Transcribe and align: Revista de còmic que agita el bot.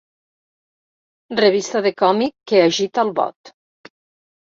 Revista 1.41 1.83
de 1.89 1.93
còmic 2.01 2.35
que 2.51 2.65
agita 2.73 3.07
el 3.07 3.17
bot. 3.25 3.57